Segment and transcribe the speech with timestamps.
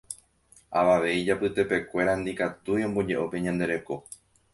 [0.79, 3.95] Avave ijapytepekuéra ndikatúi ombojeʼo pe ñande reko.